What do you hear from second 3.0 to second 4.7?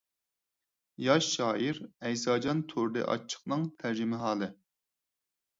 ئاچچىقنىڭ تەرجىمىھالى.